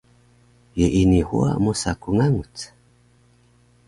ye 0.79 0.87
ini 1.01 1.19
huwa 1.27 1.49
mosa 1.63 1.89
ku 2.01 2.07
nganguc? 2.15 2.55